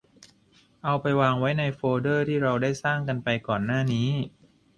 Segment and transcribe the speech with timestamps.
[0.83, 4.09] เอาไปวางไว้ในโฟลเดอร์ที่เราได้สร้างกันไปก่อนหน้านี้